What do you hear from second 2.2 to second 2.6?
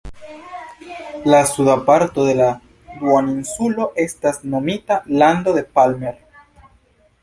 de la